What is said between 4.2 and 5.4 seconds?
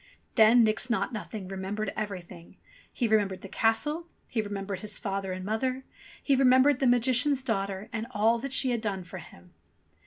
he remembered his father